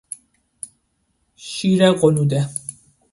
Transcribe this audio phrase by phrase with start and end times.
[1.35, 2.49] شیر غنوده